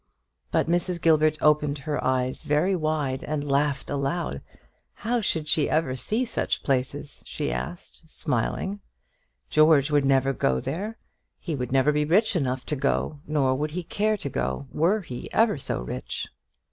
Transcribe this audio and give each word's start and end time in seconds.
But 0.49 0.67
Mrs. 0.67 0.99
Gilbert 0.99 1.37
opened 1.41 1.77
her 1.77 2.03
eyes 2.03 2.41
very 2.41 2.75
wide 2.75 3.23
and 3.23 3.47
laughed 3.47 3.87
aloud. 3.87 4.41
How 4.95 5.21
should 5.21 5.47
she 5.47 5.69
ever 5.69 5.95
see 5.95 6.25
such 6.25 6.63
places? 6.63 7.21
she 7.23 7.51
asked, 7.51 8.09
smiling. 8.09 8.79
George 9.51 9.91
would 9.91 10.05
never 10.05 10.33
go 10.33 10.59
there; 10.59 10.97
he 11.37 11.53
would 11.53 11.71
never 11.71 11.91
be 11.91 12.03
rich 12.03 12.35
enough 12.35 12.65
to 12.65 12.75
go; 12.75 13.19
nor 13.27 13.53
would 13.53 13.69
he 13.77 13.83
care 13.83 14.17
to 14.17 14.27
go, 14.29 14.65
were 14.71 15.01
he 15.01 15.31
ever 15.31 15.59
so 15.59 15.79
rich. 15.83 16.27